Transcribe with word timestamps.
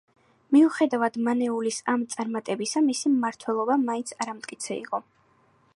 მიუხედავად 0.55 1.19
მანუელის 1.27 1.77
ამ 1.93 2.07
წარმატებისა, 2.15 2.83
მისი 2.87 3.13
მმართველობა 3.19 3.79
მაინც 3.83 4.15
არამტკიცე 4.27 4.73
იყო. 4.85 5.07